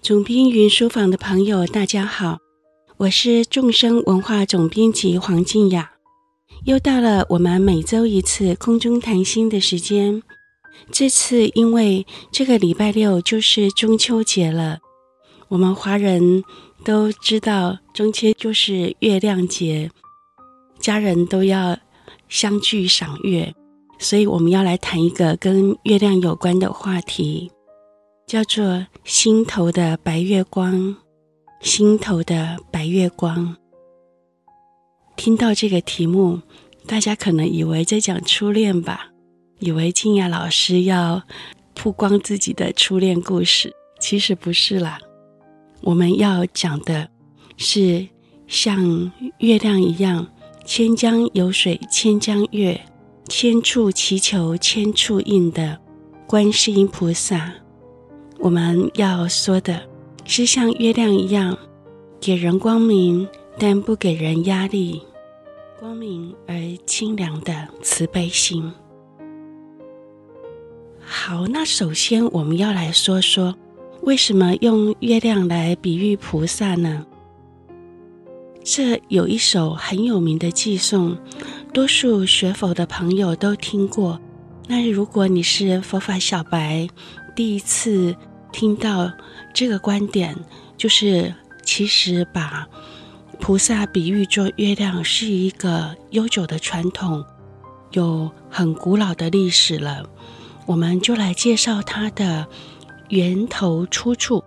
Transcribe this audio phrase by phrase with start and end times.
[0.00, 2.38] 总编云书房的朋友，大家好，
[2.98, 5.90] 我是众生文化总编辑黄静雅。
[6.64, 10.22] 又到了我们每周一次空中谈心的时间。
[10.92, 14.78] 这次因为这个礼拜六就是中秋节了，
[15.48, 16.44] 我们华人
[16.84, 19.90] 都知道中秋就是月亮节，
[20.78, 21.76] 家人都要
[22.28, 23.52] 相聚赏月，
[23.98, 27.50] 所以我们要来谈一个跟月亮有关的话题，
[28.28, 30.94] 叫做“心头的白月光”。
[31.62, 33.56] 心头的白月光，
[35.16, 36.42] 听到这个题目，
[36.86, 39.08] 大家可能以为在讲初恋吧，
[39.60, 41.22] 以为静雅老师要
[41.74, 45.00] 曝光自己的初恋故事，其实不是啦。
[45.80, 47.08] 我们要讲的
[47.56, 48.06] 是
[48.46, 50.28] 像月亮一样，
[50.66, 52.78] 千江有水千江月，
[53.26, 55.80] 千处祈求千处应的
[56.26, 57.54] 观世音菩萨。
[58.38, 59.80] 我们要说的。
[60.30, 61.56] 是像月亮一样，
[62.20, 63.26] 给人光明，
[63.58, 65.00] 但不给人压力，
[65.80, 68.70] 光明而清凉的慈悲心。
[71.00, 73.54] 好，那首先我们要来说说，
[74.02, 77.06] 为什么用月亮来比喻菩萨呢？
[78.62, 81.16] 这有一首很有名的偈颂，
[81.72, 84.20] 多数学佛的朋友都听过。
[84.66, 86.86] 那如果你是佛法小白，
[87.38, 88.16] 第一次。
[88.50, 89.12] 听到
[89.52, 90.34] 这个观点，
[90.76, 92.66] 就是其实把
[93.38, 97.24] 菩萨比喻作月亮是一个悠久的传统，
[97.92, 100.08] 有很古老的历史了。
[100.66, 102.48] 我们就来介绍它的
[103.10, 104.42] 源头出处。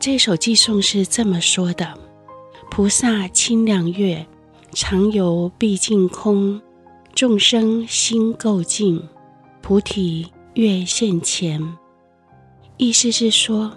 [0.00, 1.94] 这首偈颂是这么说的
[2.72, 4.26] ：“菩萨清凉月，
[4.72, 6.60] 常游毕竟空，
[7.14, 9.06] 众生心垢净，
[9.60, 11.76] 菩提月现前。”
[12.76, 13.72] 意思是说，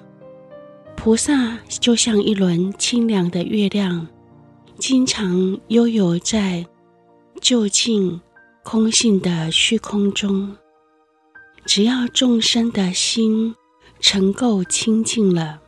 [0.95, 4.07] 菩萨就像一轮清凉的月亮，
[4.79, 6.65] 经常悠游在
[7.39, 8.19] 究竟
[8.63, 10.55] 空性的虚空中。
[11.65, 13.53] 只要众生的心
[13.99, 15.61] 成够清净了，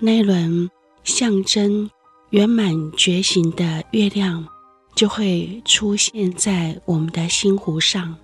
[0.00, 0.68] 那轮
[1.04, 1.88] 象征
[2.30, 4.46] 圆满觉醒的月亮
[4.94, 8.16] 就会出现在我们的心湖上。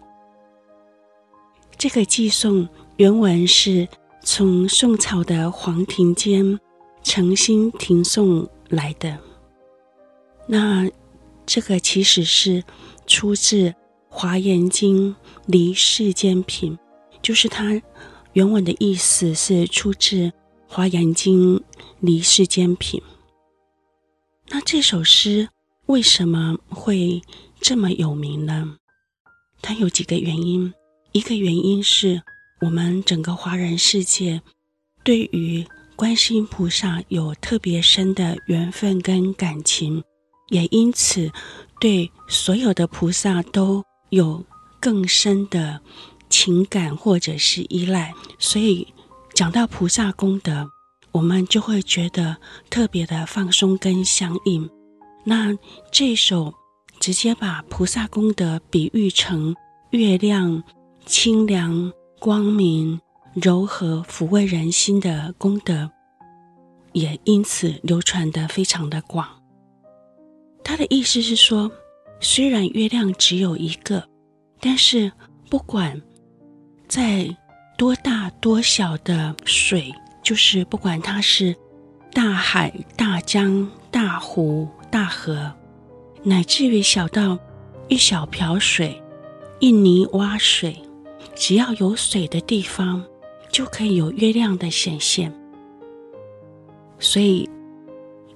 [1.76, 2.68] 这个寄送。
[2.98, 3.88] 原文是
[4.22, 6.60] 从宋朝的黄庭坚
[7.02, 9.18] 诚心停诵来的。
[10.46, 10.88] 那
[11.46, 12.62] 这个其实是
[13.06, 13.70] 出自
[14.08, 15.14] 《华严经·
[15.46, 16.76] 离世间品》，
[17.22, 17.80] 就是它
[18.34, 20.16] 原文的意思是出自
[20.68, 21.58] 《华严经·
[21.98, 23.00] 离世间品》。
[24.48, 25.48] 那这首诗
[25.86, 27.22] 为什么会
[27.58, 28.76] 这么有名呢？
[29.60, 30.72] 它有几个原因，
[31.12, 32.22] 一个原因是。
[32.64, 34.40] 我们整个华人世界
[35.02, 40.04] 对于观世音菩萨有特别深的缘分跟感情，
[40.50, 41.28] 也因此
[41.80, 44.44] 对所有的菩萨都有
[44.78, 45.80] 更深的
[46.30, 48.14] 情感或者是依赖。
[48.38, 48.86] 所以
[49.34, 50.70] 讲到菩萨功德，
[51.10, 52.36] 我们就会觉得
[52.70, 54.70] 特别的放松跟相应。
[55.24, 55.52] 那
[55.90, 56.54] 这首
[57.00, 59.56] 直接把菩萨功德比喻成
[59.90, 60.62] 月亮
[61.06, 61.92] 清凉。
[62.20, 63.00] 光明、
[63.34, 65.90] 柔和、抚慰人心的功德，
[66.92, 69.26] 也因此流传得非常的广。
[70.62, 71.68] 他的意思是说，
[72.20, 74.08] 虽然月亮只有一个，
[74.60, 75.10] 但是
[75.50, 76.00] 不管
[76.86, 77.36] 在
[77.76, 79.92] 多大多小的水，
[80.22, 81.56] 就是不管它是
[82.12, 85.52] 大海、大江、大湖、大河，
[86.22, 87.36] 乃至于小到
[87.88, 89.02] 一小瓢水、
[89.58, 90.80] 一泥洼水。
[91.34, 93.04] 只要有水的地方，
[93.50, 95.32] 就可以有月亮的显现。
[96.98, 97.48] 所以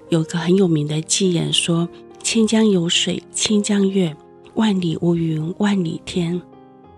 [0.08, 1.88] 有个很有名的偈言说
[2.22, 4.16] ：“千江有水千江月，
[4.54, 6.40] 万里无云万里天。”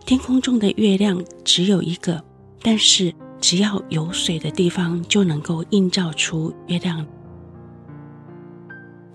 [0.06, 2.25] 天空中的月亮只有一个，
[2.62, 7.06] 但是只要有水的地方，就能够映照出月亮。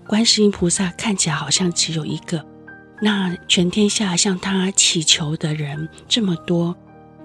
[0.06, 2.53] 观世音菩萨看起来好像只有一个。
[3.04, 6.74] 那全天下向他祈求的人这么多，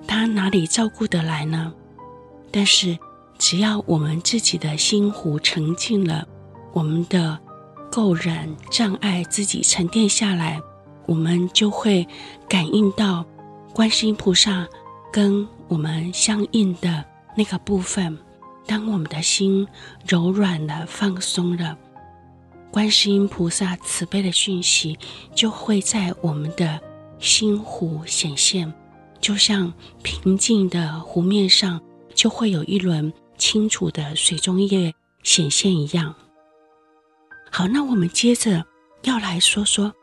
[0.06, 1.72] 他哪里照顾得来呢？
[2.52, 3.00] 但是，
[3.38, 6.28] 只要我们自己的心湖澄净了，
[6.74, 7.40] 我们的
[7.90, 10.60] 垢染障碍自己沉淀下来，
[11.06, 12.06] 我们就会
[12.50, 13.25] 感应到
[13.74, 14.68] 观世音菩萨
[15.14, 17.06] 跟我们相应的
[17.38, 18.18] 那个部分。
[18.68, 19.66] 当我们的心
[20.06, 21.78] 柔软了、放松了。
[22.71, 24.98] 观世音菩萨慈悲的讯息
[25.36, 26.80] 就会在我们的
[27.19, 28.71] 心湖显现，
[29.19, 29.74] 就像
[30.04, 31.81] 平静的湖面上
[32.13, 34.94] 就会有一轮清楚的水中月
[35.24, 36.13] 显现一样。
[37.51, 38.63] 好，那我们接着
[39.01, 39.94] 要来说说，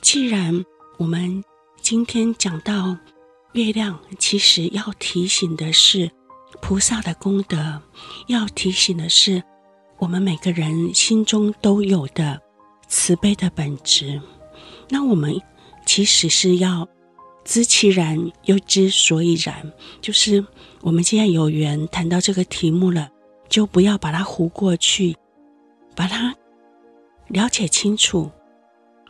[0.00, 0.64] 既然
[0.96, 1.44] 我们
[1.82, 2.96] 今天讲到
[3.52, 6.10] 月亮，其实要提醒的是
[6.62, 7.82] 菩萨的功德，
[8.28, 9.42] 要提醒的是
[9.98, 12.40] 我们每个人心中都有的
[12.88, 14.20] 慈悲的本质。
[14.88, 15.40] 那我们
[15.86, 16.88] 其实是要。
[17.46, 19.70] 知其然，又知所以然。
[20.00, 20.42] 就是
[20.80, 23.10] 我们既然有缘谈到这个题目了，
[23.50, 25.14] 就不要把它糊过去，
[25.94, 26.34] 把它
[27.28, 28.30] 了解清楚。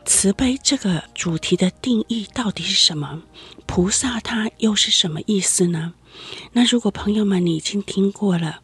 [0.03, 3.23] 慈悲这个主题的定义到底是什么？
[3.65, 5.93] 菩萨他又是什么意思呢？
[6.51, 8.59] 那如果朋友们你已经听过了，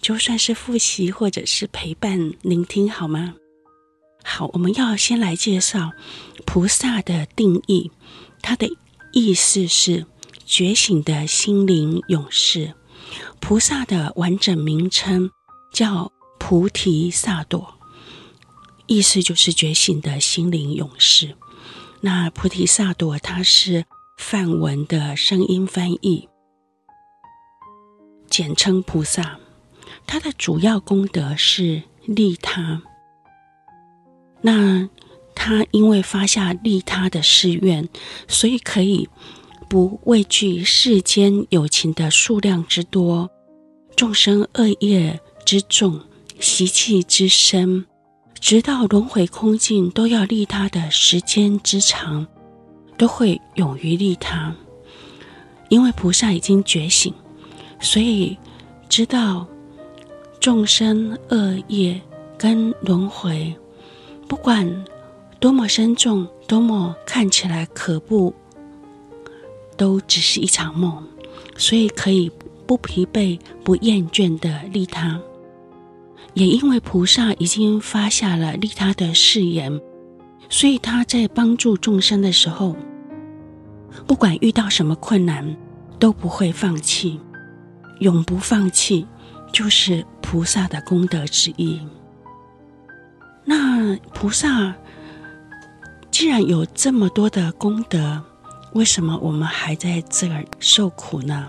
[0.00, 3.34] 就算是复习或者是陪伴聆听好吗？
[4.24, 5.92] 好，我们要先来介绍
[6.44, 7.90] 菩萨的定义，
[8.42, 8.68] 它的。
[9.10, 10.04] 意思是
[10.44, 12.74] 觉醒的心灵勇士，
[13.40, 15.30] 菩萨的完整名称
[15.72, 17.66] 叫菩提萨埵，
[18.86, 21.34] 意思就是觉醒的心灵勇士。
[22.02, 23.86] 那菩提萨埵它是
[24.18, 26.28] 梵文的声音翻译，
[28.28, 29.40] 简称菩萨。
[30.08, 32.82] 它的主要功德是利他。
[34.40, 34.88] 那
[35.34, 37.86] 他因为发下利他的誓愿，
[38.26, 39.06] 所以可以
[39.68, 43.30] 不畏惧世间有情的数量之多、
[43.94, 46.00] 众生恶业之重、
[46.40, 47.84] 习气之深，
[48.40, 52.26] 直到轮回空尽都要利他的时间之长，
[52.96, 54.56] 都会勇于利他。
[55.68, 57.12] 因为菩萨已经觉醒，
[57.78, 58.38] 所以
[58.88, 59.46] 知道
[60.40, 62.00] 众生恶业
[62.36, 63.54] 跟轮回，
[64.26, 64.84] 不管。
[65.40, 68.34] 多么深重，多么看起来可怖，
[69.76, 71.00] 都只是一场梦，
[71.56, 72.28] 所以可以
[72.66, 75.20] 不疲惫、不厌倦地利他。
[76.34, 79.80] 也因为菩萨已经发下了利他的誓言，
[80.48, 82.74] 所以他在帮助众生的时候，
[84.08, 85.56] 不管遇到什么困难，
[86.00, 87.20] 都不会放弃，
[88.00, 89.06] 永不放弃，
[89.52, 91.80] 就是菩萨的功德之一。
[93.46, 94.74] 那菩萨。
[96.10, 98.22] 既然有这么多的功德，
[98.74, 101.48] 为什么我们还在这儿受苦呢？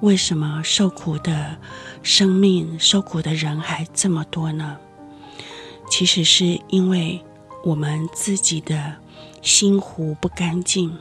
[0.00, 1.56] 为什么受苦的
[2.02, 4.76] 生命、受苦的人还这么多呢？
[5.88, 7.24] 其实是因为
[7.64, 8.96] 我们自己的
[9.40, 10.94] 心湖不干净，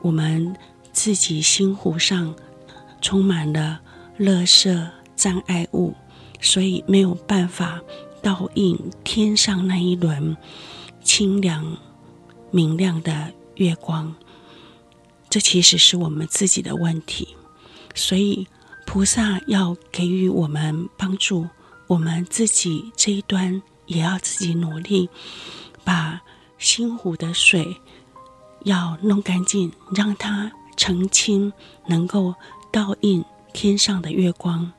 [0.00, 0.56] 我们
[0.92, 2.34] 自己心湖上
[3.02, 3.80] 充满了
[4.18, 5.94] 垃圾障碍物，
[6.40, 7.80] 所以没有办法
[8.22, 10.36] 倒映天上那一轮
[11.02, 11.76] 清凉。
[12.52, 14.14] 明亮的月光，
[15.28, 17.36] 这其实是我们自己的问题，
[17.94, 18.46] 所以
[18.86, 21.48] 菩萨要给予我们帮助，
[21.88, 25.10] 我们自己这一端也要自己努力，
[25.84, 26.22] 把
[26.56, 27.76] 心湖的水
[28.62, 31.52] 要弄干净，让它澄清，
[31.88, 32.34] 能够
[32.72, 33.22] 倒映
[33.52, 34.72] 天上的月光。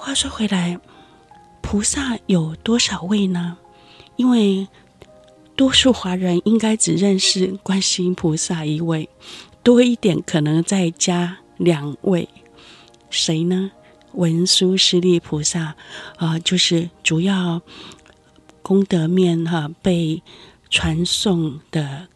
[0.00, 0.78] 话说回来，
[1.60, 3.58] 菩萨有多少位呢？
[4.14, 4.68] 因为
[5.56, 9.08] 多数华人应该只认识观世音菩萨一位，
[9.64, 12.28] 多一点可能再加两位，
[13.10, 13.72] 谁呢？
[14.12, 15.60] 文殊师利菩萨，
[16.16, 17.60] 啊、呃，就是主要
[18.62, 20.22] 功德面哈、被
[20.70, 22.06] 传颂的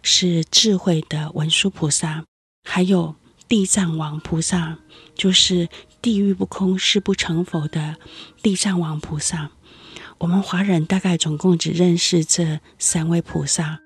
[0.00, 2.24] 是智慧的文殊菩萨，
[2.64, 3.14] 还有
[3.46, 4.78] 地藏王菩萨，
[5.14, 5.68] 就是
[6.02, 7.96] 地狱不空誓不成佛的
[8.42, 9.50] 地藏王菩萨。
[10.18, 13.78] 我们华人大概总共只认识这三位菩萨，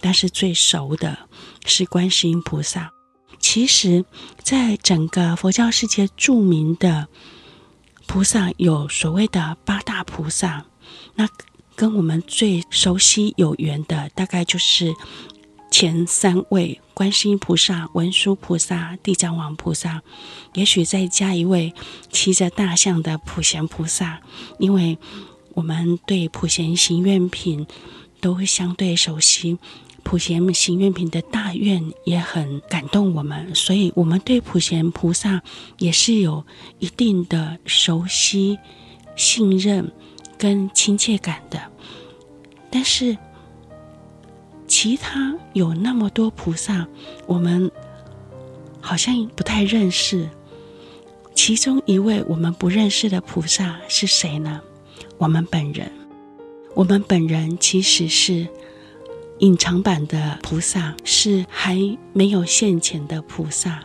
[0.00, 1.18] 但是最熟的
[1.64, 2.90] 是观世音菩萨。
[3.38, 4.04] 其实，
[4.42, 7.08] 在整个佛教世界著名的
[8.06, 10.66] 菩萨有所谓的八大菩萨，
[11.14, 11.28] 那
[11.76, 14.92] 跟我们最熟悉有缘的，大概就是
[15.70, 20.02] 前三位：观世音菩萨、文殊菩萨、地藏王菩萨。
[20.54, 21.74] 也许再加一位
[22.10, 24.20] 骑着大象的普贤菩萨，
[24.58, 24.98] 因为。
[25.54, 27.66] 我们对普贤行愿品
[28.20, 29.58] 都会相对熟悉，
[30.04, 35.42] 普贤行愿品的大愿也很感动我们，所以我们对普贤菩萨
[35.78, 36.44] 也是有
[36.78, 38.56] 一定的熟悉、
[39.16, 39.90] 信任
[40.38, 41.60] 跟亲切感的。
[42.70, 43.18] 但是，
[44.68, 46.86] 其他有那么多菩萨，
[47.26, 47.70] 我们
[48.80, 50.28] 好像不太认识。
[51.34, 54.60] 其中一位我们不认识的菩萨是谁呢？
[55.16, 55.90] 我们本人，
[56.74, 58.46] 我们本人其实是
[59.38, 61.78] 隐藏版的菩萨，是还
[62.12, 63.80] 没有现前的菩萨。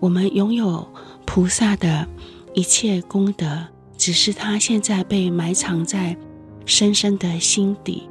[0.00, 0.88] 我们拥有
[1.24, 2.06] 菩萨的
[2.54, 3.66] 一切功德，
[3.98, 6.16] 只是他现在被埋藏在
[6.64, 8.08] 深深的心底，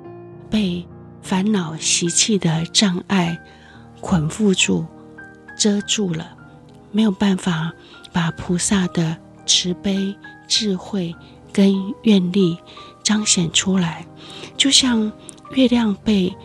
[0.49, 0.85] 被
[1.23, 3.39] 烦恼习气的障碍
[4.01, 4.85] 捆缚住、
[5.57, 6.35] 遮住了，
[6.91, 7.71] 没有办法
[8.11, 10.13] 把菩萨的慈悲、
[10.47, 11.15] 智慧
[11.53, 12.57] 跟愿力
[13.01, 14.05] 彰显出来，
[14.57, 15.11] 就像
[15.55, 16.35] 月亮被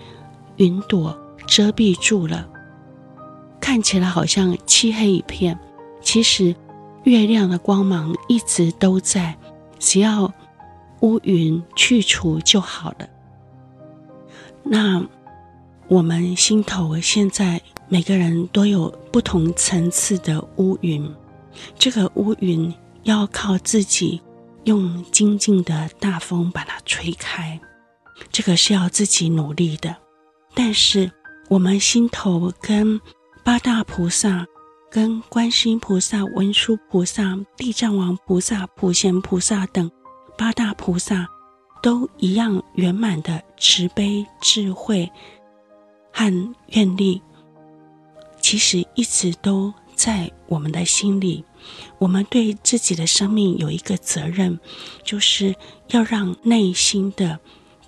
[0.57, 2.49] 云朵遮蔽住了，
[3.61, 5.59] 看起来好像漆黑一片。
[6.01, 6.55] 其实，
[7.03, 9.37] 月亮的光芒一直都在，
[9.81, 10.33] 只要
[11.01, 13.09] 乌云去除就好了。
[14.69, 15.05] 那
[15.89, 21.11] 我们心头现在每个人都有不同层次的乌云，
[21.79, 22.73] 这个乌云
[23.05, 24.21] 要靠自己
[24.65, 27.59] 用精进的大风把它吹开，
[28.31, 29.97] 这个是要自己努力的。
[30.55, 31.11] 但是
[31.49, 33.01] 我们心头跟
[33.43, 34.47] 八大菩萨。
[34.91, 39.91] 跟观世音菩萨、文殊菩萨、地藏王菩萨、普贤菩萨等
[40.39, 41.29] 八大菩萨
[41.83, 45.11] 都一样圆满的慈悲、智慧
[46.13, 47.21] 和愿力，
[48.41, 51.45] 其实一直都在我们的心里。
[51.99, 54.59] 我们对自己的生命有一个责任，
[55.03, 55.55] 就是
[55.89, 57.39] 要让内心的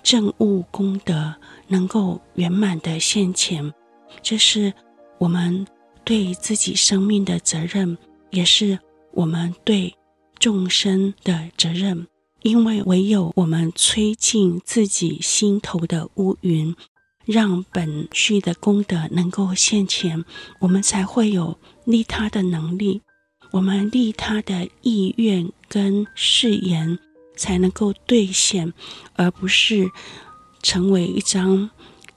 [0.03, 1.35] 正悟功德
[1.67, 3.73] 能够圆满的现前。
[4.21, 4.73] 这是
[5.17, 5.65] 我们。
[6.03, 7.95] 对自己生命的责任，
[8.31, 8.79] 也是
[9.11, 9.93] 我们对
[10.39, 12.07] 众生的责任。
[12.41, 16.75] 因为唯有我们吹进自己心头的乌云，
[17.25, 20.25] 让本具的功德能够现前，
[20.59, 23.01] 我们才会有利他的能力，
[23.51, 26.97] 我们利他的意愿跟誓言
[27.35, 28.73] 才能够兑现，
[29.15, 29.91] 而不是
[30.63, 31.69] 成为一张。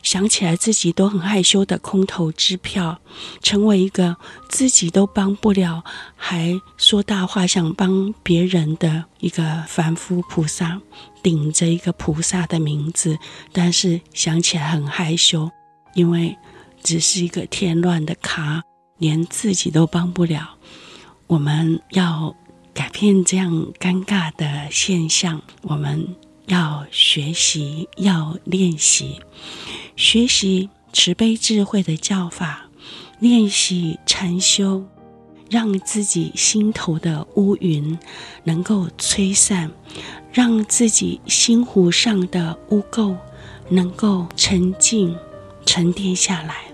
[0.04, 3.00] 想起来自己都很害羞的空头支票，
[3.42, 4.16] 成为一个
[4.48, 5.82] 自己都帮不了，
[6.14, 10.80] 还说大话想帮别人的一个凡夫菩萨，
[11.22, 13.18] 顶着一个菩萨的名字，
[13.50, 15.50] 但是想起来很害羞，
[15.94, 16.36] 因为
[16.82, 18.62] 只是一个添乱的咖，
[18.98, 20.56] 连自己都帮不了。
[21.26, 22.36] 我们要
[22.74, 26.14] 改变这样尴尬的现象，我们
[26.46, 29.20] 要学习，要练习。
[29.96, 32.68] 学习慈悲智慧的教法，
[33.20, 34.84] 练习禅修，
[35.48, 37.98] 让自己心头的乌云
[38.44, 39.70] 能够吹散，
[40.32, 43.16] 让自己心湖上的污垢
[43.68, 45.16] 能够沉静、
[45.64, 46.64] 沉淀下来。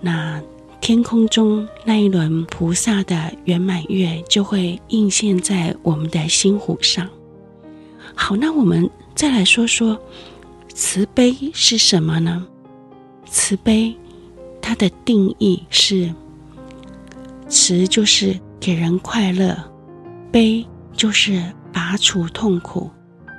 [0.00, 0.40] 那
[0.80, 7.10] 天空中那一轮菩萨的圆满月就会映现在我们的心湖上。
[8.14, 9.98] 好，那我们再来说说。
[10.74, 12.46] 慈悲是什么呢？
[13.24, 13.96] 慈悲，
[14.60, 16.12] 它的定义是：
[17.48, 19.56] 慈就是给人快乐，
[20.30, 20.62] 悲
[20.94, 22.90] 就是拔除痛苦。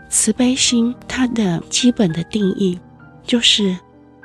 [0.10, 2.80] 慈悲心它的基本的定义
[3.24, 3.78] 就是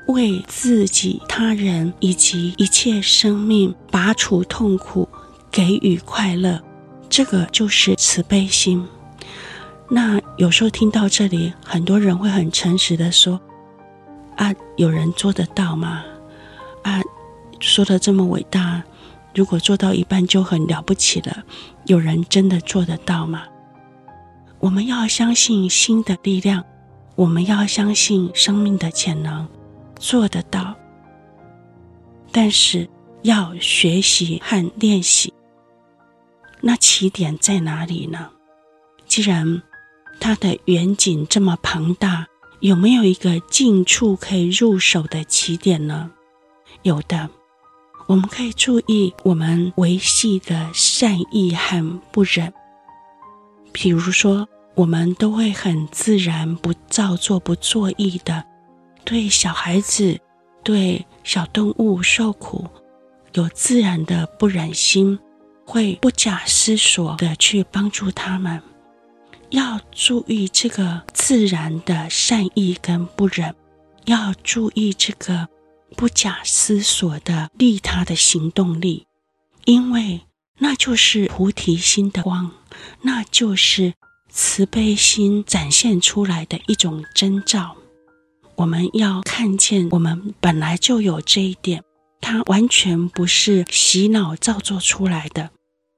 [0.09, 5.07] 为自己、他人以及一切生命拔除痛苦，
[5.51, 6.59] 给予快乐，
[7.11, 8.83] 这个就是慈悲心。
[9.95, 13.39] 那有时候听到这里，很多人会很诚实的说
[14.37, 16.03] ：“啊，有人做得到吗？
[16.83, 17.03] 啊，
[17.61, 18.83] 说得这么伟大，
[19.35, 21.45] 如果做到一半就很了不起了。
[21.85, 23.43] 有人真的做得到吗？”
[24.61, 26.65] 我们要相信心的力量，
[27.15, 29.47] 我们要相信生命的潜能，
[29.97, 30.75] 做得到。
[32.31, 32.89] 但是
[33.21, 35.35] 要学习和练习。
[36.63, 38.31] 那起点在哪里呢？
[39.07, 39.61] 既然
[40.23, 42.29] 它的远景这么庞大，
[42.61, 46.13] 有没有一个近处可以入手的起点呢？
[46.83, 47.29] 有的，
[48.07, 52.53] 我们可以注意我们维系的善意和不忍。
[53.73, 58.45] 比如说，我们都会很自然、不造作、不作意的，
[59.05, 60.17] 对小孩子、
[60.63, 62.65] 对小动物受苦，
[63.33, 65.19] 有自然的不忍心，
[65.67, 68.63] 会不假思索的去帮助他们。
[69.53, 73.55] 要注意这个自然的善意跟不忍，
[74.07, 75.47] 要注意这个
[75.95, 79.07] 不假思索的利他的行动力，
[79.67, 80.23] 因为
[80.59, 82.51] 那就是菩提心的光，
[83.03, 83.93] 那就是
[84.31, 87.77] 慈悲心展现出来的一种征兆。
[88.57, 91.85] 我们要看见，我们本来就有这一点，
[92.23, 95.51] 它完全不是洗脑造作出来的，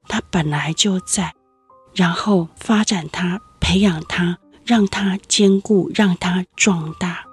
[0.08, 1.32] 它本来就在。
[1.94, 7.24] 然后发展它，培养它，让它坚固，让它壮大，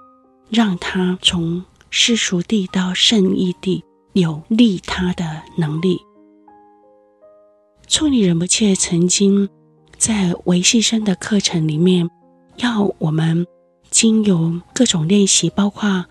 [0.50, 6.00] 让它从世俗地到圣义地有利他的能力。
[7.86, 9.48] 处女仁波切曾经
[9.98, 12.08] 在维系生的课程里面，
[12.56, 13.46] 要我们
[13.90, 16.06] 经由各种练习，包括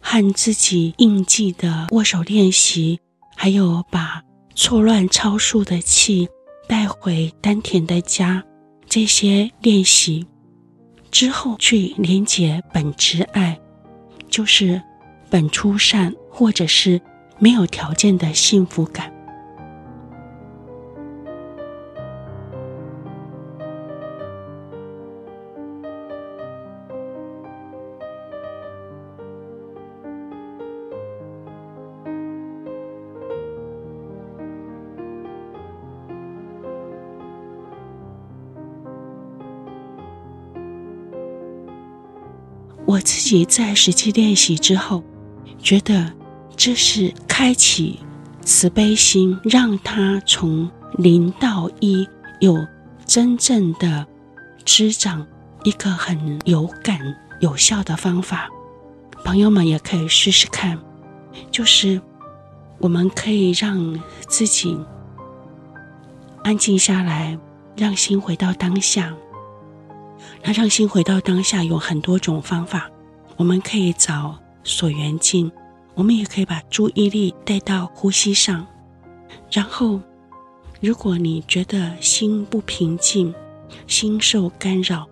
[0.00, 3.00] 和自己印记的握手练习，
[3.36, 4.22] 还有把
[4.54, 6.28] 错乱超速的气
[6.66, 8.42] 带回丹田的家，
[8.88, 10.26] 这些练习
[11.10, 13.58] 之后，去连接本质爱，
[14.28, 14.82] 就是
[15.30, 17.00] 本初善，或者是
[17.38, 19.13] 没有条件的幸福感。
[42.94, 45.02] 我自己在实际练习之后，
[45.58, 46.12] 觉得
[46.54, 47.98] 这是开启
[48.40, 52.08] 慈悲心，让它从零到一
[52.38, 52.64] 有
[53.04, 54.06] 真正的
[54.64, 55.26] 滋长，
[55.64, 57.00] 一个很有感
[57.40, 58.48] 有效的方法。
[59.24, 60.78] 朋友们也可以试试看，
[61.50, 62.00] 就是
[62.78, 64.78] 我们可以让自己
[66.44, 67.36] 安静下来，
[67.76, 69.12] 让心回到当下。
[70.42, 72.90] 那让心回到当下有很多种方法，
[73.36, 75.50] 我们可以找所缘境，
[75.94, 78.66] 我们也可以把注意力带到呼吸上。
[79.50, 80.00] 然后，
[80.80, 83.34] 如果你觉得心不平静，
[83.86, 85.08] 心受干扰，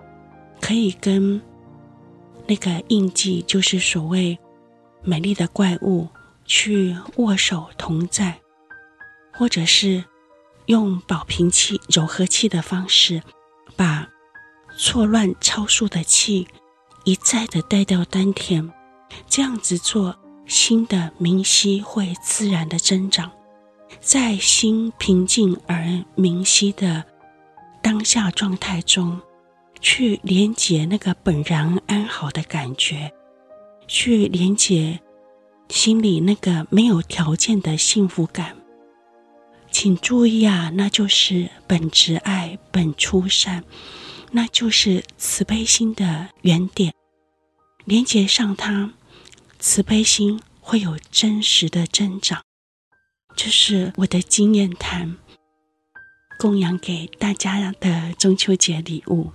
[0.60, 1.40] 可以跟
[2.46, 4.38] 那个印记，就是所谓
[5.02, 6.08] 美丽的怪物，
[6.44, 8.38] 去握手同在，
[9.32, 10.04] 或者是
[10.66, 13.22] 用保平气、柔和气的方式，
[13.76, 14.11] 把。
[14.76, 16.48] 错乱超速的气，
[17.04, 18.70] 一再的带到丹田，
[19.28, 23.30] 这样子做，心的明晰会自然的增长，
[24.00, 27.04] 在心平静而明晰的
[27.82, 29.20] 当下状态中，
[29.80, 33.12] 去连接那个本然安好的感觉，
[33.86, 35.00] 去连接
[35.68, 38.56] 心里那个没有条件的幸福感。
[39.70, 43.64] 请注意啊，那就是本质爱，本初善。
[44.34, 46.94] 那就是慈悲心的原点，
[47.84, 48.94] 连接上它，
[49.58, 52.42] 慈悲心会有真实的增长。
[53.36, 55.16] 这是我的经验谈，
[56.38, 59.32] 供养给大家的中秋节礼物。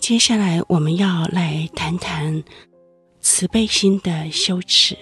[0.00, 2.44] 接下来我们要来谈谈
[3.20, 4.96] 慈悲心的修持。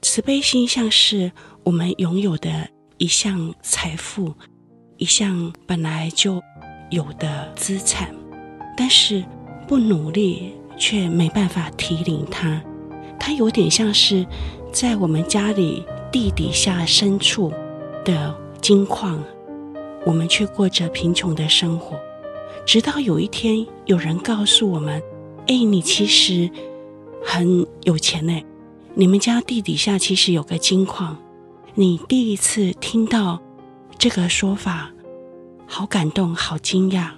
[0.00, 1.30] 慈悲心像是
[1.64, 4.32] 我们拥有的一项财富，
[4.96, 6.40] 一项本来就
[6.90, 8.14] 有的资产，
[8.76, 9.22] 但是
[9.66, 12.62] 不努力却没办法提领它。
[13.20, 14.26] 它有点像是
[14.72, 17.52] 在我们家里地底下深处
[18.02, 19.22] 的金矿，
[20.06, 21.98] 我们却过着贫穷的生活。
[22.68, 25.02] 直到有一天，有人告诉我们
[25.48, 26.50] ：“哎，你其实
[27.24, 28.44] 很有钱呢，
[28.92, 31.16] 你们家地底下其实有个金矿。”
[31.72, 33.40] 你第一次听到
[33.96, 34.90] 这个说法，
[35.66, 37.08] 好感动，好惊讶。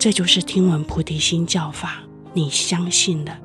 [0.00, 3.38] 这就是听闻菩提心教法，你相信了，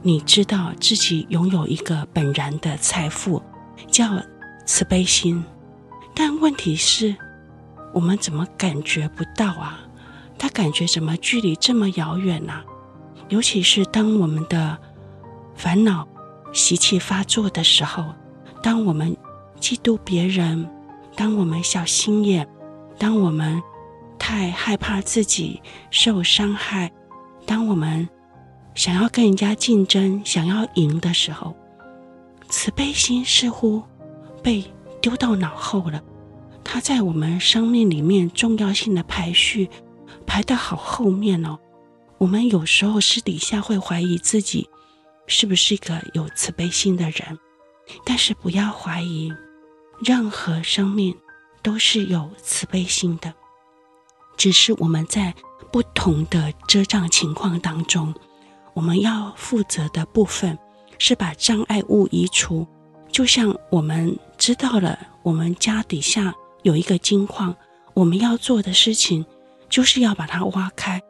[0.00, 3.42] 你知道自己拥有一个本然的财富，
[3.90, 4.22] 叫
[4.64, 5.44] 慈悲心。
[6.14, 7.16] 但问题是，
[7.92, 9.83] 我们怎么感觉不到啊？
[10.38, 12.62] 他感觉怎么距离这么遥远呢？
[13.28, 14.76] 尤其是当我们的
[15.54, 16.06] 烦恼
[16.52, 18.04] 习气发作的时候，
[18.62, 19.16] 当我们
[19.58, 20.68] 嫉妒别人，
[21.16, 22.46] 当我们小心眼，
[22.98, 23.62] 当我们
[24.18, 26.92] 太害怕自己受伤害，
[27.46, 28.06] 当我们
[28.74, 31.56] 想要跟人家竞争、想要赢的时候，
[32.48, 33.82] 慈悲心似乎
[34.42, 34.64] 被
[35.00, 36.02] 丢到脑后了。
[36.62, 39.70] 它在我们生命里面重要性的排序。
[40.26, 41.58] 排得好后面哦，
[42.18, 44.68] 我们有时候私底下会怀疑自己
[45.26, 47.38] 是不是一个有慈悲心的人，
[48.04, 49.32] 但是不要怀疑，
[50.04, 51.16] 任何生命
[51.62, 53.32] 都是有慈悲心的，
[54.36, 55.34] 只是我们在
[55.70, 58.14] 不同的遮障情况当中，
[58.74, 60.58] 我们要负责的部分
[60.98, 62.66] 是把障碍物移除。
[63.10, 67.54] 就像我们知道了，我们家底下有一个金矿。
[67.94, 69.24] 我们要做的事情，
[69.74, 71.02] 就是要把它挖开，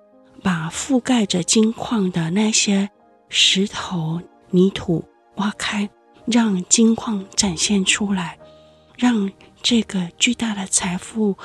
[0.43, 2.89] 把覆盖着金矿的那些
[3.29, 5.91] 石头、泥土挖开，
[6.25, 8.39] 让金矿展现出来，
[8.97, 9.31] 让
[9.63, 11.37] 这个巨大的财富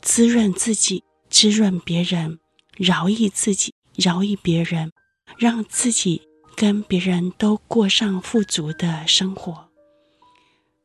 [0.00, 2.38] 滋润自己、滋润别人，
[2.78, 4.90] 饶益自己、饶益别人，
[5.36, 6.22] 让自己
[6.56, 9.68] 跟别人都过上富足的生活。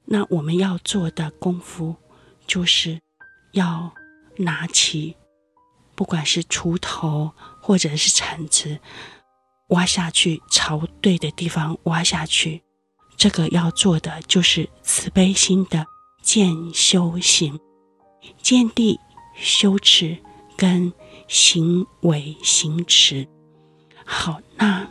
[0.03, 1.95] 那我们要做的功夫，
[2.45, 2.99] 就是
[3.53, 3.93] 要
[4.35, 5.15] 拿起，
[6.01, 8.79] 不管是锄头或者是铲子，
[9.67, 12.63] 挖下去，朝对的地方挖下去。
[13.17, 15.85] 这个要做的就是慈悲心的
[16.23, 17.59] 见修行，
[18.41, 18.99] 见地
[19.35, 20.17] 修持
[20.57, 20.91] 跟
[21.27, 23.27] 行为行持。
[24.03, 24.87] 好，那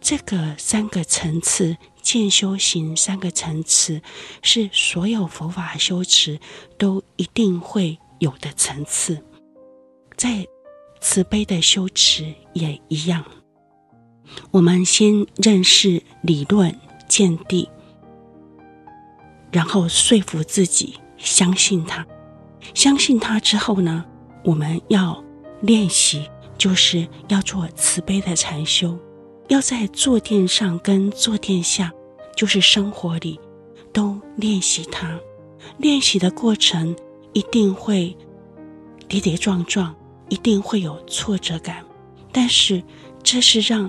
[0.00, 1.76] 这个三个层次。
[2.00, 4.02] 见修行三个层次
[4.42, 6.38] 是所有佛法修持
[6.76, 9.24] 都一定会有的层次，
[10.24, 10.48] 在
[11.02, 13.22] 慈悲的修持也一样。
[14.50, 16.74] 我们先认识理论
[17.06, 17.68] 见地，
[19.52, 22.06] 然后说服自己相信它。
[22.72, 24.02] 相信它之后呢，
[24.44, 25.22] 我们要
[25.60, 28.98] 练习，就是要做慈悲的禅修。
[29.48, 31.92] 要在坐垫上跟坐垫下，
[32.34, 33.38] 就是生活里，
[33.92, 35.20] 都练习它。
[35.76, 36.96] 练习的过程
[37.34, 38.16] 一定会
[39.06, 39.94] 跌跌撞撞，
[40.34, 41.84] 一定会有挫折感，
[42.32, 42.82] 但是
[43.22, 43.88] 这是让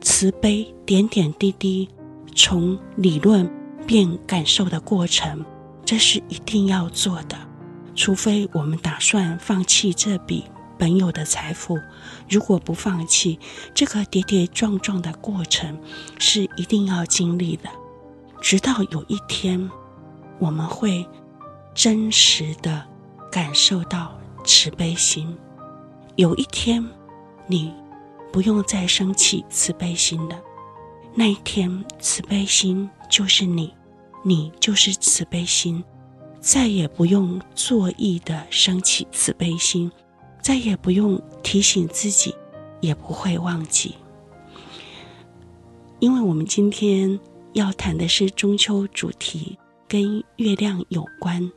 [0.00, 1.86] 慈悲点点滴滴
[2.34, 3.46] 从理论
[3.86, 5.44] 变感受的过程，
[5.84, 7.36] 这是一定要做的。
[7.94, 10.44] 除非我们打算放弃这笔。
[10.78, 11.78] 本有的财富，
[12.28, 13.38] 如果不放弃，
[13.74, 15.78] 这个跌跌撞撞的过程
[16.18, 17.68] 是一定要经历的。
[18.40, 19.70] 直到有一天，
[20.38, 21.06] 我们会
[21.74, 22.84] 真实的
[23.30, 25.36] 感受到慈悲心。
[26.14, 26.82] 有一天，
[27.46, 27.74] 你
[28.32, 30.40] 不用再生气慈悲心了。
[31.14, 33.74] 那一天，慈悲心就是你，
[34.24, 35.84] 你就是慈悲心，
[36.40, 39.92] 再也不用作意的升起慈悲心。
[40.40, 42.32] 再也不用提醒自己，
[42.80, 43.96] 也不会忘记，
[45.98, 47.18] 因为我们今天
[47.54, 51.50] 要谈的是中秋主题，跟月亮有关。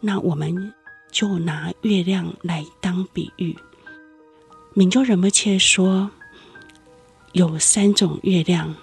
[0.00, 0.72] 那我们
[1.10, 3.56] 就拿月亮来当比喻。
[4.74, 6.10] 明就仁波切说，
[7.32, 8.74] 有三种月亮，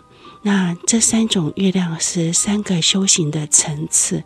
[0.42, 4.24] 那这三种月亮是三个修行的层次。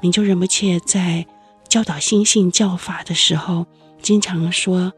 [0.00, 1.26] 明就仁波切在
[1.68, 3.66] 教导心性教法的时候。
[4.02, 4.90] 经常说，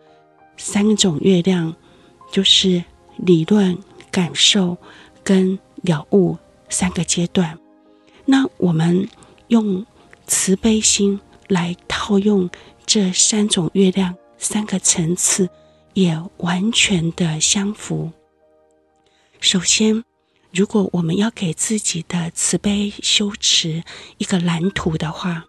[0.56, 1.74] 三种月亮
[2.30, 2.84] 就是
[3.16, 3.76] 理论、
[4.12, 4.76] 感受
[5.24, 7.58] 跟了悟三个阶段。
[8.24, 9.08] 那我们
[9.48, 9.84] 用
[10.28, 11.76] 慈悲心来
[12.12, 12.50] 套用
[12.84, 15.48] 这三种月亮三个层次，
[15.94, 18.12] 也完全的相符。
[19.40, 20.04] 首先，
[20.52, 23.82] 如果我们要给自己的慈悲修持
[24.18, 25.46] 一个蓝图的话，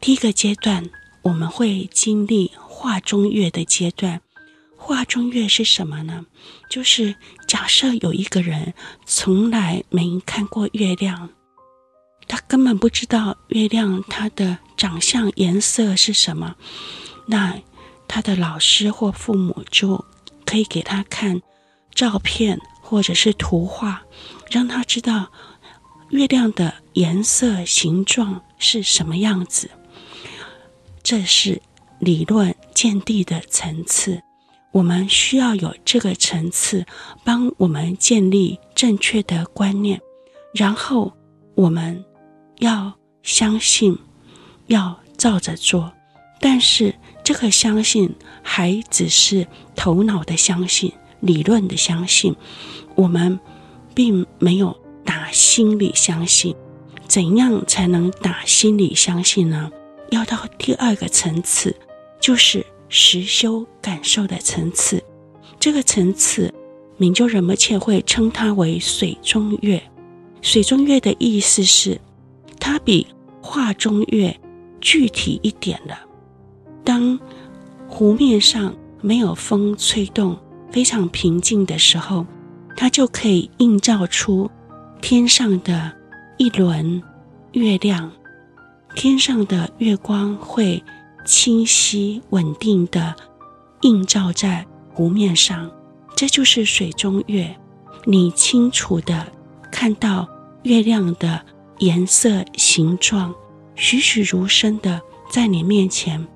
[0.00, 0.90] 第一个阶段。
[1.22, 4.22] 我们会经历画中月的阶段。
[4.78, 6.24] 画中月是什么呢？
[6.70, 7.14] 就是
[7.46, 8.72] 假设有一个人
[9.04, 11.28] 从来没看过月亮，
[12.30, 16.54] 他根本不知道月亮它的长相、颜色是什么。
[17.26, 17.60] 那
[18.06, 20.04] 他的老师或父母就
[20.46, 21.42] 可以给他看
[21.92, 24.02] 照片或者是图画，
[24.48, 25.32] 让他知道
[26.10, 29.68] 月亮的颜色、形状是什么样子。
[31.02, 31.60] 这是
[31.98, 34.22] 理论见地的层次，
[34.70, 36.86] 我们需要有这个层次
[37.24, 40.00] 帮我们建立正确的观念，
[40.54, 41.12] 然后
[41.56, 42.04] 我们
[42.60, 43.98] 要相信，
[44.68, 45.92] 要照着做。
[46.40, 49.46] 但是这个相信还只是
[49.76, 52.34] 头脑的相信，理论的相信，
[52.94, 53.38] 我们
[53.94, 56.54] 并没有打心里相信。
[57.06, 59.70] 怎样才能打心里相信呢？
[60.10, 61.74] 要到第二个层次，
[62.20, 65.02] 就是实修感受的层次。
[65.58, 66.54] 这个层次，
[66.96, 69.82] 明就仁波切会称它为水中月。
[70.40, 72.00] 水中月的意思是，
[72.60, 73.06] 它比
[73.42, 74.38] 画中月
[74.80, 75.98] 具体一点了。
[76.84, 77.18] 当
[77.88, 80.38] 湖面上没有风吹动，
[80.70, 82.24] 非常平静的时候，
[82.76, 84.48] 它就可以映照出
[85.00, 85.90] 天上的
[86.36, 87.02] 一轮
[87.52, 88.12] 月亮。
[88.94, 90.82] 天上的月光会
[91.24, 93.14] 清晰稳定地
[93.82, 95.70] 映照在湖面上，
[96.16, 97.56] 这就是水中月。
[98.04, 99.26] 你清楚地
[99.70, 100.28] 看到
[100.62, 101.40] 月亮的
[101.80, 103.34] 颜色、形状，
[103.74, 106.26] 栩栩如生的在你面前，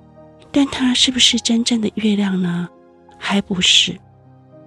[0.51, 2.69] 但它是不是真正的月亮呢？
[3.19, 3.99] 还不是，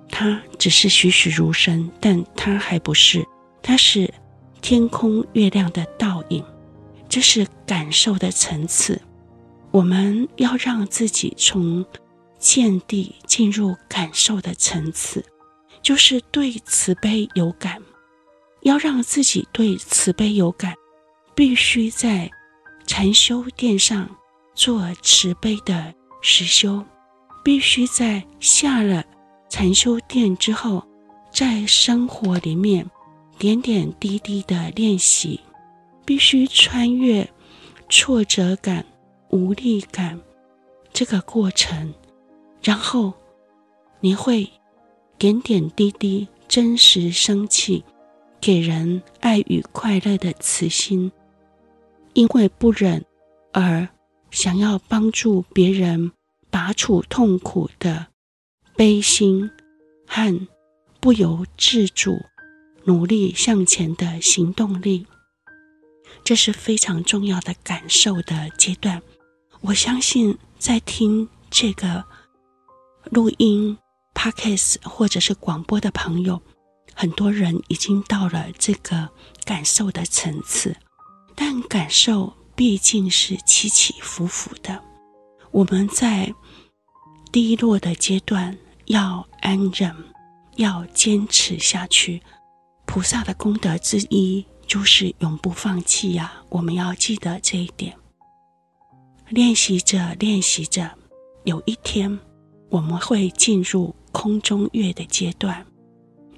[0.10, 3.26] 它只是栩栩如生，但它还不是，
[3.62, 4.12] 它是
[4.62, 6.44] 天空月亮的倒影。
[7.10, 9.02] 这是感受的层次，
[9.72, 11.86] 我们要让自己从
[12.38, 15.24] 见地进入感受的层次，
[15.82, 17.82] 就是对慈悲有感。
[18.68, 20.76] 要让自己对慈悲有感，
[21.34, 22.30] 必须在
[22.86, 24.10] 禅修殿上
[24.54, 26.84] 做慈悲的实修，
[27.46, 29.06] 必须在下了
[29.50, 30.86] 禅修殿之后，
[31.32, 32.86] 在生活里面
[33.38, 35.40] 点点滴滴的练习。
[36.06, 37.30] 必须穿越
[37.90, 38.86] 挫折感、
[39.30, 40.18] 无力感
[40.94, 41.94] 这个过程，
[42.64, 43.12] 然后
[44.00, 44.50] 你会
[45.18, 47.84] 点点滴滴真实生起
[48.40, 51.12] 给人爱与快乐的慈心，
[52.14, 53.06] 因为不忍
[53.52, 53.88] 而
[54.32, 56.12] 想要帮助别人
[56.50, 58.08] 拔除痛苦的
[58.76, 59.50] 悲心
[60.06, 60.48] 和
[61.00, 62.18] 不由自主
[62.86, 65.06] 努力向前的行动力。
[66.24, 69.02] 这是非常重要的感受的阶段。
[69.62, 72.06] 我相信，在听这个
[73.12, 73.78] 录音、
[74.14, 76.42] Podcast 或者是广播的朋友，
[76.98, 79.08] 很多人已经到了这个
[79.46, 80.76] 感受的层次。
[81.36, 84.84] 但感受毕竟是起起伏伏的。
[85.52, 86.34] 我们在
[87.32, 89.96] 低落的阶段要安忍，
[90.56, 92.22] 要坚持下去。
[92.86, 94.46] 菩萨的功德之一。
[94.68, 96.44] 就是永不放弃呀！
[96.50, 97.98] 我们要记得这一点。
[99.30, 100.92] 练习着，练习着，
[101.46, 102.20] 有一天
[102.70, 105.66] 我们会进入空中月的阶段，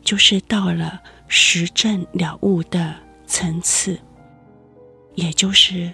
[0.10, 2.96] 就是到了实证了悟的
[3.28, 4.00] 层次，
[5.14, 5.94] 也就是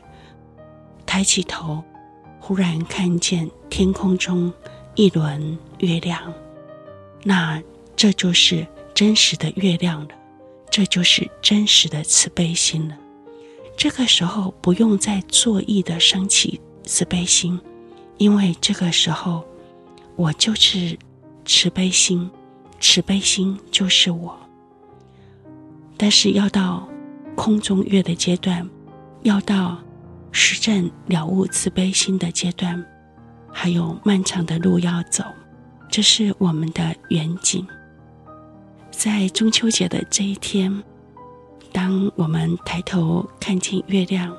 [1.06, 1.84] 抬起头，
[2.40, 4.54] 忽然看见天空中
[4.96, 6.34] 一轮月亮，
[7.24, 7.62] 那
[7.94, 10.16] 这就是真实的月亮了。
[10.72, 12.98] 这就是真实的慈悲心了。
[13.76, 17.60] 这个时候不用再作意的升起慈悲心，
[18.18, 19.46] 因为这个时候
[20.16, 20.98] 我就是
[21.44, 22.32] 慈悲心，
[22.80, 24.38] 慈悲心就是我。
[25.98, 26.88] 但是要到
[27.36, 28.70] 空中月的阶段，
[29.24, 29.78] 要到
[30.32, 32.86] 实证了悟慈悲心的阶段，
[33.52, 35.24] 还有漫长的路要走，
[35.90, 37.66] 这是我们的远景。
[38.92, 40.84] 在中秋节的这一天，
[41.72, 44.36] 当我们抬头看见月亮，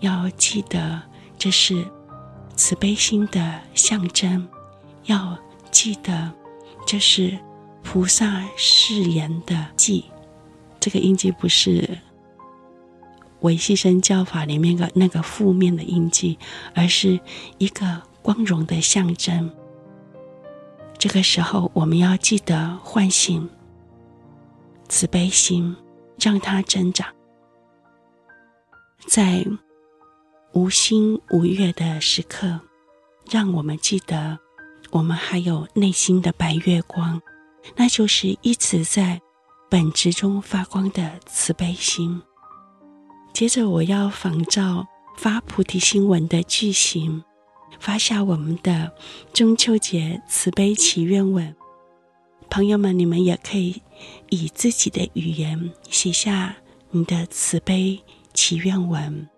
[0.00, 1.00] 要记得
[1.38, 1.84] 这是
[2.56, 4.46] 慈悲心的象征，
[5.04, 5.36] 要
[5.70, 6.32] 记得
[6.86, 7.38] 这是
[7.82, 10.04] 菩萨誓言的记。
[10.80, 11.98] 这个印记不是
[13.40, 16.38] 维系生教法里面的那个负面的印记，
[16.74, 17.18] 而是
[17.58, 19.50] 一个光荣的象征。
[20.98, 23.48] 这个时候，我们要记得唤醒。
[24.88, 25.74] 慈悲心，
[26.20, 27.06] 让它增长。
[29.06, 29.44] 在
[30.52, 32.60] 无心无月的时刻，
[33.30, 34.38] 让我们记得，
[34.94, 37.20] 我们还有内心的白月光，
[37.74, 39.20] 那就是一直在
[39.68, 42.22] 本质中发光的慈悲心。
[43.32, 47.24] 接着，我要仿照发菩提心文的句型，
[47.80, 48.92] 发下我们的
[49.32, 51.52] 中秋节慈悲祈愿文。
[52.48, 53.82] 朋友们，你们也可以
[54.30, 56.54] 以自己的语言写下
[56.92, 58.00] 你的慈悲
[58.32, 59.28] 祈愿文。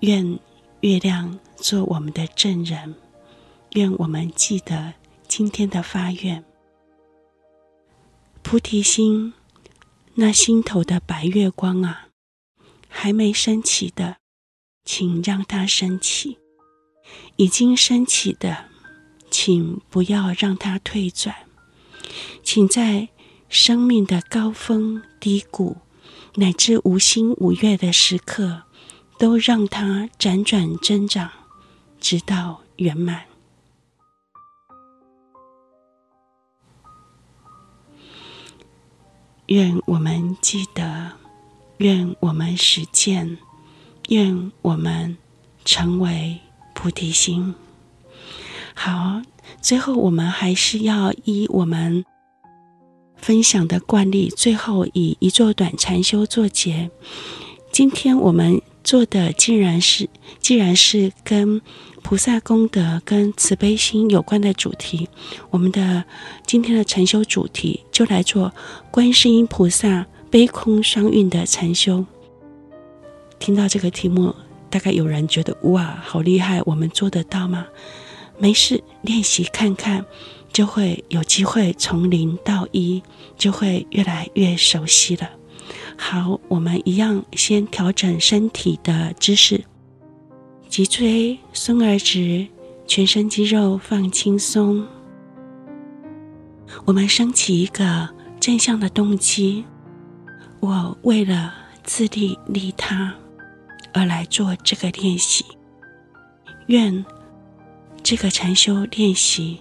[0.00, 0.38] 愿
[0.80, 2.94] 月亮做我们的证人，
[3.76, 4.94] 愿我们记得
[5.28, 6.42] 今天的发愿。
[8.42, 9.34] 菩提心，
[10.14, 12.08] 那心头的白月光啊，
[12.88, 14.16] 还没升起的，
[14.82, 16.38] 请让它升起；
[17.36, 18.64] 已经升起的，
[19.30, 21.36] 请不要让它退转。
[22.42, 23.10] 请在
[23.50, 25.76] 生命的高峰、低谷，
[26.36, 28.62] 乃至无心无月的时刻，
[29.18, 31.30] 都让它辗转增长，
[32.00, 33.26] 直到圆满。
[39.46, 41.12] 愿我们记得，
[41.78, 43.38] 愿我们实践，
[44.08, 45.16] 愿我们
[45.64, 46.38] 成为
[46.74, 47.54] 菩提心。
[48.74, 49.22] 好。
[49.62, 52.04] 最后，我们还是要依我们
[53.16, 56.90] 分享的惯例，最后以一座短禅修作结。
[57.76, 60.08] 今天我们做的，竟然是
[60.40, 61.60] 既然是跟
[62.02, 65.10] 菩萨功德、跟慈悲心有关的主题，
[65.50, 66.02] 我们的
[66.46, 68.50] 今天的禅修主题就来做
[68.90, 72.02] 观世音菩萨悲空双运的禅修。
[73.38, 74.34] 听到这个题目，
[74.70, 77.66] 大概有人觉得哇，好厉害，我们做得到吗？
[78.38, 80.02] 没事，练习看看，
[80.50, 83.02] 就会有机会从零到一，
[83.36, 85.28] 就会越来越熟悉了。
[85.96, 89.64] 好，我们一样先调整身体的姿势，
[90.68, 92.46] 脊椎松而直，
[92.86, 94.86] 全身肌肉放轻松。
[96.84, 99.64] 我们升起一个正向的动机，
[100.60, 103.12] 我为了自利利他
[103.92, 105.44] 而来做这个练习。
[106.66, 107.04] 愿
[108.02, 109.60] 这个禅修练习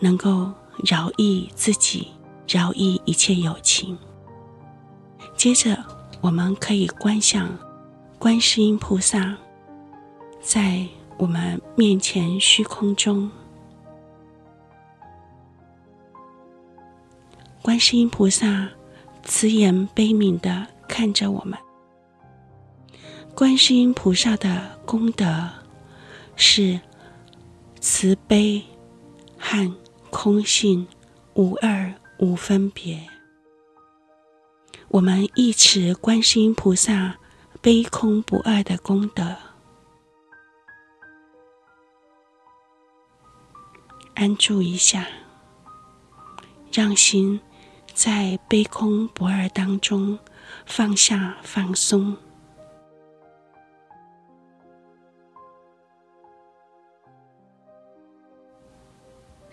[0.00, 0.52] 能够
[0.84, 2.08] 饶益自己，
[2.46, 3.96] 饶益一切有情。
[5.42, 5.76] 接着，
[6.20, 7.58] 我们可以观想
[8.16, 9.36] 观世音菩萨
[10.40, 13.28] 在我们面前虚空中。
[17.60, 18.68] 观世音菩萨
[19.24, 21.58] 慈颜悲悯地看着我们。
[23.34, 25.50] 观世音菩萨的功德
[26.36, 26.78] 是
[27.80, 28.62] 慈悲
[29.36, 29.74] 和
[30.08, 30.86] 空性
[31.34, 33.11] 无二无分别。
[34.92, 37.16] 我们忆持观世音菩萨
[37.62, 39.34] 悲空不二的功德，
[44.12, 45.06] 安住一下，
[46.70, 47.40] 让心
[47.94, 50.18] 在悲空不二当中
[50.66, 52.14] 放下放松。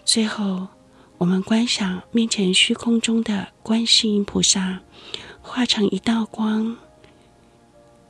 [0.03, 0.67] 最后，
[1.17, 4.81] 我们观想面前虚空中的观世音菩萨。
[5.49, 6.77] 化成一道光，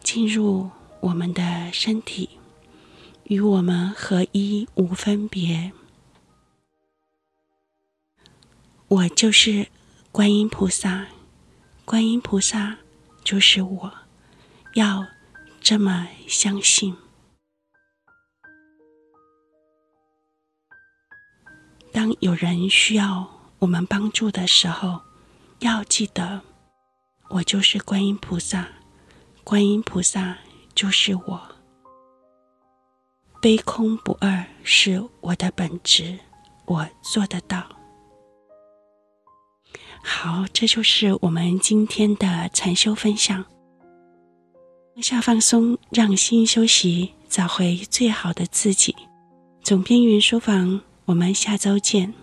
[0.03, 2.37] 进入我们的身体，
[3.23, 5.71] 与我们合一无分别。
[8.89, 9.69] 我就是
[10.11, 11.07] 观音菩萨，
[11.85, 12.75] 观音菩萨
[13.23, 13.93] 就是我，
[14.73, 15.07] 要
[15.61, 16.97] 这么相信。
[21.93, 23.25] 当有人需要
[23.59, 25.03] 我们帮助的时候，
[25.59, 26.41] 要记得。
[27.29, 28.67] 我就是观音菩萨，
[29.43, 30.37] 观音菩萨
[30.73, 31.41] 就是我，
[33.39, 36.17] 悲空不二是我的本质，
[36.65, 37.63] 我做得到。
[40.01, 43.45] 好，这就是我们今天的禅修分享。
[44.95, 48.95] 放下放松，让心休息，找回最好的自己。
[49.61, 52.13] 总编云书房，我们下周见。